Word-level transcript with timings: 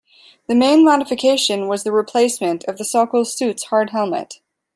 The 0.47 0.55
main 0.55 0.83
modification 0.83 1.67
was 1.67 1.83
the 1.83 1.91
replacement 1.91 2.63
of 2.63 2.79
the 2.79 2.83
Sokol 2.85 3.23
suit's 3.23 3.65
hard 3.65 3.91
helmet. 3.91 4.39